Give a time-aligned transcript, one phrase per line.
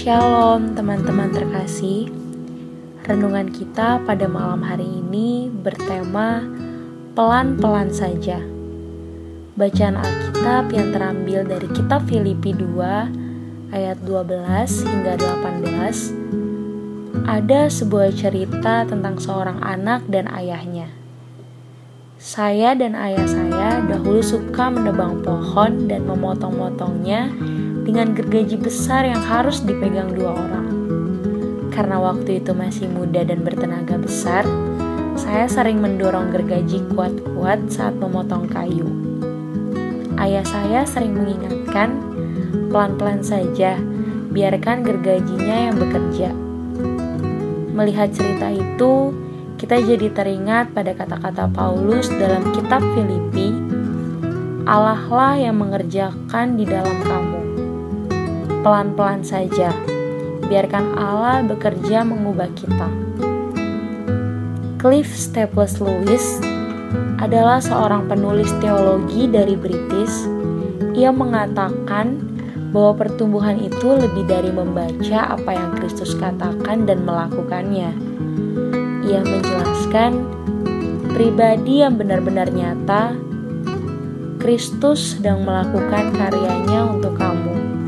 [0.00, 2.08] Shalom teman-teman terkasih.
[3.04, 6.40] Renungan kita pada malam hari ini bertema
[7.12, 8.40] Pelan-pelan saja.
[9.60, 15.68] Bacaan Alkitab yang terambil dari kitab Filipi 2 ayat 12 hingga 18
[17.28, 20.96] Ada sebuah cerita tentang seorang anak dan ayahnya.
[22.16, 27.28] Saya dan ayah saya dahulu suka menebang pohon dan memotong-motongnya
[27.90, 30.70] dengan gergaji besar yang harus dipegang dua orang.
[31.74, 34.46] Karena waktu itu masih muda dan bertenaga besar,
[35.18, 38.86] saya sering mendorong gergaji kuat-kuat saat memotong kayu.
[40.22, 41.98] Ayah saya sering mengingatkan,
[42.70, 43.74] pelan-pelan saja,
[44.30, 46.30] biarkan gergajinya yang bekerja.
[47.74, 49.10] Melihat cerita itu,
[49.58, 53.50] kita jadi teringat pada kata-kata Paulus dalam kitab Filipi,
[54.62, 57.49] Allah lah yang mengerjakan di dalam kamu
[58.60, 59.72] pelan-pelan saja.
[60.46, 62.88] Biarkan Allah bekerja mengubah kita.
[64.80, 66.40] Cliff Staples Lewis
[67.20, 70.24] adalah seorang penulis teologi dari British.
[70.96, 72.16] Ia mengatakan
[72.72, 77.92] bahwa pertumbuhan itu lebih dari membaca apa yang Kristus katakan dan melakukannya.
[79.04, 80.24] Ia menjelaskan
[81.12, 83.14] pribadi yang benar-benar nyata,
[84.40, 87.79] Kristus sedang melakukan karyanya untuk kamu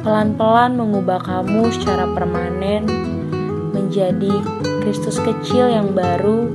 [0.00, 2.88] pelan-pelan mengubah kamu secara permanen
[3.76, 4.32] menjadi
[4.80, 6.48] Kristus kecil yang baru,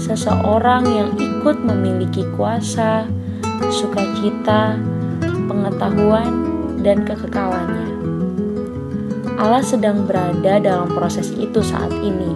[0.00, 3.04] seseorang yang ikut memiliki kuasa,
[3.68, 4.80] sukacita,
[5.44, 6.48] pengetahuan,
[6.80, 7.88] dan kekekalannya.
[9.36, 12.32] Allah sedang berada dalam proses itu saat ini.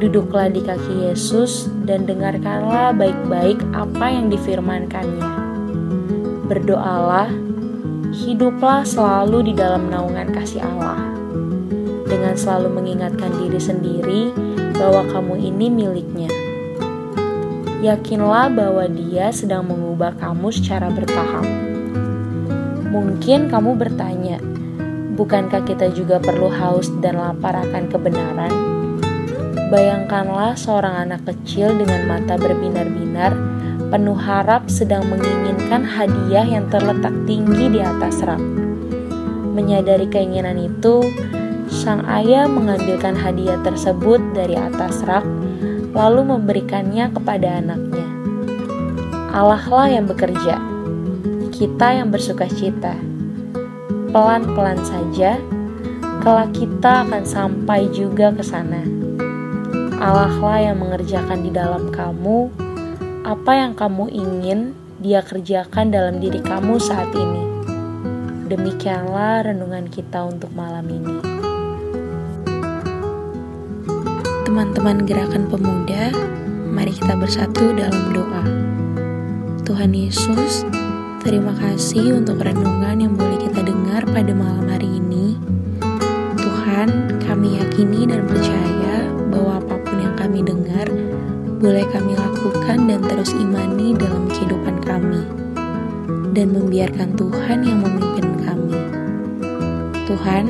[0.00, 5.28] Duduklah di kaki Yesus dan dengarkanlah baik-baik apa yang difirmankannya.
[6.48, 7.49] Berdoalah
[8.20, 11.00] hiduplah selalu di dalam naungan kasih Allah.
[12.04, 14.22] Dengan selalu mengingatkan diri sendiri
[14.76, 16.28] bahwa kamu ini miliknya.
[17.80, 21.48] Yakinlah bahwa Dia sedang mengubah kamu secara bertahap.
[22.92, 24.36] Mungkin kamu bertanya,
[25.16, 28.52] bukankah kita juga perlu haus dan lapar akan kebenaran?
[29.72, 33.49] Bayangkanlah seorang anak kecil dengan mata berbinar-binar
[33.90, 38.38] penuh harap sedang menginginkan hadiah yang terletak tinggi di atas rak.
[39.50, 41.02] Menyadari keinginan itu,
[41.66, 45.26] sang ayah mengambilkan hadiah tersebut dari atas rak,
[45.90, 48.06] lalu memberikannya kepada anaknya.
[49.34, 50.62] Allah lah yang bekerja,
[51.50, 52.94] kita yang bersuka cita.
[54.14, 55.34] Pelan-pelan saja,
[56.22, 58.86] kelak kita akan sampai juga ke sana.
[59.98, 62.69] Allah lah yang mengerjakan di dalam kamu
[63.20, 67.44] apa yang kamu ingin dia kerjakan dalam diri kamu saat ini.
[68.48, 71.20] Demikianlah renungan kita untuk malam ini.
[74.48, 76.10] Teman-teman gerakan pemuda,
[76.72, 78.44] mari kita bersatu dalam doa.
[79.68, 80.66] Tuhan Yesus,
[81.22, 85.36] terima kasih untuk renungan yang boleh kita dengar pada malam hari ini.
[86.40, 88.79] Tuhan, kami yakini dan percaya
[91.60, 95.20] boleh kami lakukan dan terus imani dalam kehidupan kami,
[96.32, 98.80] dan membiarkan Tuhan yang memimpin kami.
[100.08, 100.44] Tuhan,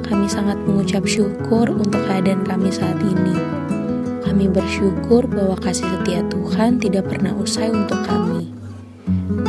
[0.00, 3.36] kami sangat mengucap syukur untuk keadaan kami saat ini.
[4.24, 8.48] Kami bersyukur bahwa kasih setia Tuhan tidak pernah usai untuk kami.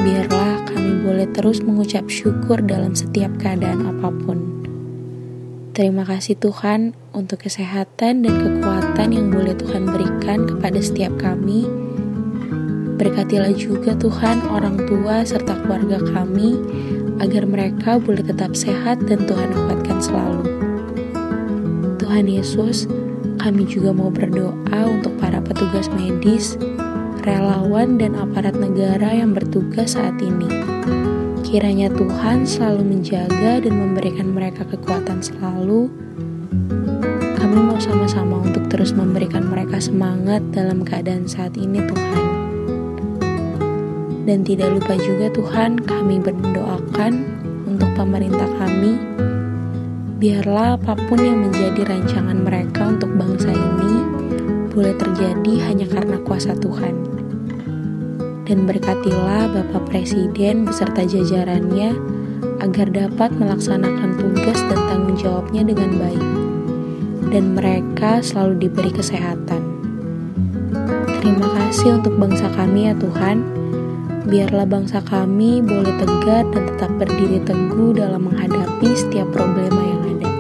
[0.04, 4.57] Biarlah kami boleh terus mengucap syukur dalam setiap keadaan apa pun.
[5.78, 11.70] Terima kasih Tuhan untuk kesehatan dan kekuatan yang boleh Tuhan berikan kepada setiap kami.
[12.98, 16.58] Berkatilah juga Tuhan orang tua serta keluarga kami
[17.22, 20.50] agar mereka boleh tetap sehat dan Tuhan kuatkan selalu.
[22.02, 22.90] Tuhan Yesus,
[23.38, 26.58] kami juga mau berdoa untuk para petugas medis,
[27.22, 30.50] relawan dan aparat negara yang bertugas saat ini
[31.48, 35.88] Kiranya Tuhan selalu menjaga dan memberikan mereka kekuatan selalu.
[37.40, 42.26] Kami mau sama-sama untuk terus memberikan mereka semangat dalam keadaan saat ini, Tuhan.
[44.28, 47.14] Dan tidak lupa juga, Tuhan, kami berdoakan
[47.64, 49.00] untuk pemerintah kami.
[50.20, 54.04] Biarlah apa pun yang menjadi rancangan mereka untuk bangsa ini
[54.76, 57.17] boleh terjadi hanya karena kuasa Tuhan
[58.48, 61.92] dan berkatilah Bapak Presiden beserta jajarannya
[62.64, 66.26] agar dapat melaksanakan tugas dan tanggung jawabnya dengan baik,
[67.28, 69.62] dan mereka selalu diberi kesehatan.
[71.20, 73.44] Terima kasih untuk bangsa kami, ya Tuhan.
[74.32, 80.32] Biarlah bangsa kami boleh tegar dan tetap berdiri teguh dalam menghadapi setiap problema yang ada.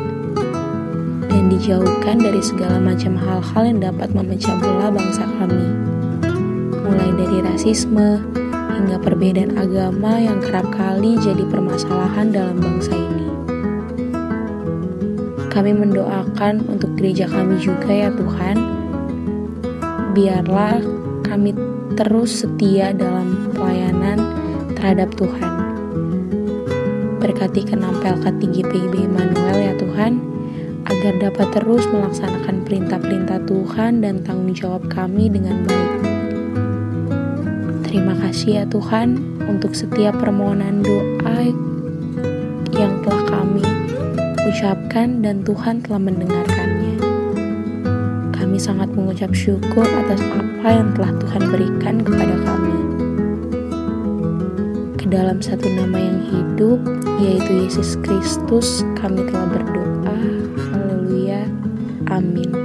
[1.27, 5.96] Dan dijauhkan dari segala macam hal-hal yang dapat memecah belah bangsa kami.
[6.87, 8.23] Mulai dari rasisme
[8.79, 13.27] hingga perbedaan agama yang kerap kali jadi permasalahan dalam bangsa ini.
[15.51, 18.57] Kami mendoakan untuk gereja kami juga ya Tuhan.
[20.15, 20.79] Biarlah
[21.27, 21.51] kami
[21.99, 24.23] terus setia dalam pelayanan
[24.77, 25.51] terhadap Tuhan.
[27.19, 30.21] Berkati kenampel KTGPIB Immanuel ya Tuhan,
[30.87, 36.16] agar dapat terus melaksanakan perintah-perintah Tuhan dan tanggung jawab kami dengan baik.
[37.97, 39.17] Terima kasih ya Tuhan
[39.49, 41.49] untuk setiap permohonan doa
[42.77, 43.65] yang telah kami
[44.45, 46.93] ucapkan dan Tuhan telah mendengarkannya.
[48.37, 52.77] Kami sangat mengucap syukur atas apa yang telah Tuhan berikan kepada kami.
[55.01, 56.77] Ke dalam satu nama yang hidup,
[57.17, 60.17] yaitu Yesus Kristus, kami telah berdoa.
[60.69, 61.49] Haleluya.
[62.13, 62.56] Amin.